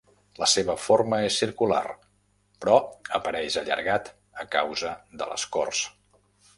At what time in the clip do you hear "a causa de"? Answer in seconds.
4.45-5.33